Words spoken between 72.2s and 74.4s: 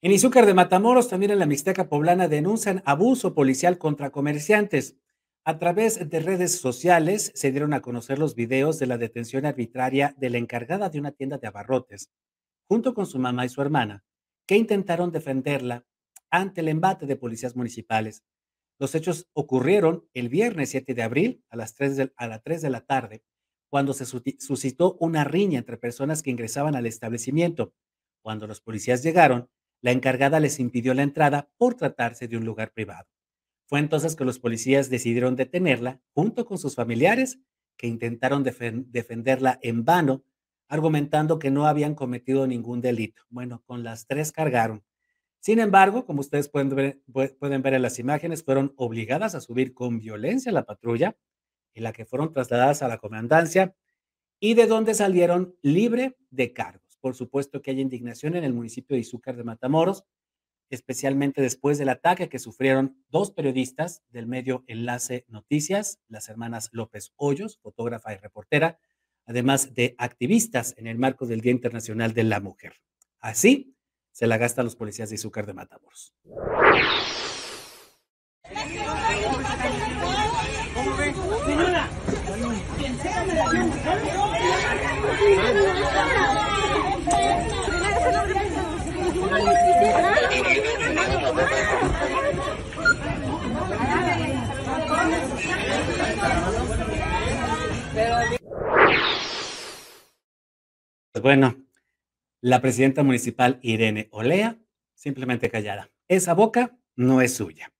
la Mujer. Así se la